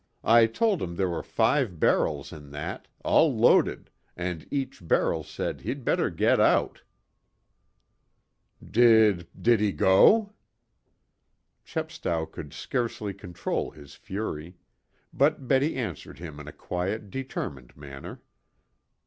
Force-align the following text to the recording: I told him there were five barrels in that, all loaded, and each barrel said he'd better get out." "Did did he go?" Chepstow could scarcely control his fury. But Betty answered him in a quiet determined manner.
I 0.23 0.47
told 0.47 0.81
him 0.81 0.95
there 0.95 1.09
were 1.11 1.21
five 1.21 1.79
barrels 1.79 2.33
in 2.33 2.49
that, 2.49 2.87
all 3.05 3.37
loaded, 3.37 3.91
and 4.17 4.47
each 4.49 4.87
barrel 4.87 5.23
said 5.23 5.61
he'd 5.61 5.85
better 5.85 6.09
get 6.09 6.39
out." 6.39 6.81
"Did 8.67 9.27
did 9.39 9.59
he 9.59 9.71
go?" 9.71 10.33
Chepstow 11.63 12.25
could 12.25 12.51
scarcely 12.51 13.13
control 13.13 13.69
his 13.69 13.93
fury. 13.93 14.57
But 15.13 15.47
Betty 15.47 15.75
answered 15.75 16.17
him 16.17 16.39
in 16.39 16.47
a 16.47 16.51
quiet 16.51 17.11
determined 17.11 17.77
manner. 17.77 18.23